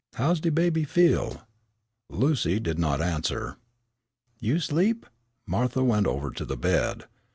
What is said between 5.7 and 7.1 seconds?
went over to the bed.